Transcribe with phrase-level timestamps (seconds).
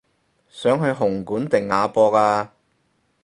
[0.49, 2.53] 想去紅館定亞博啊